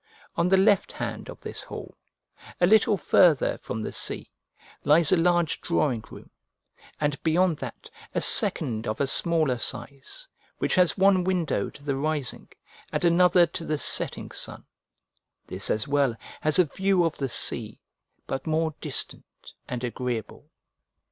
[0.35, 1.95] On the left hand of this hall,
[2.59, 4.31] a little farther from the sea,
[4.83, 6.31] lies a large drawing room,
[6.99, 10.27] and beyond that, a second of a smaller size,
[10.57, 12.47] which has one window to the rising
[12.91, 14.65] and another to the setting sun:
[15.45, 17.79] this as well has a view of the sea,
[18.25, 20.49] but more distant and agreeable.